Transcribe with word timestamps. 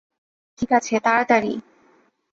ঠিকাছে, 0.59 0.95
তাড়াতাড়ি। 0.99 1.53